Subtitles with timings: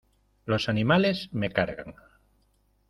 [0.47, 1.93] Los animales me cargan.